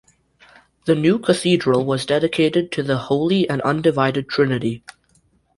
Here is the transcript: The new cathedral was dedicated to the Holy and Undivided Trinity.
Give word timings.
The 0.85 0.95
new 0.95 1.19
cathedral 1.19 1.85
was 1.85 2.07
dedicated 2.07 2.71
to 2.71 2.81
the 2.81 2.97
Holy 2.97 3.47
and 3.47 3.61
Undivided 3.61 4.27
Trinity. 4.29 4.83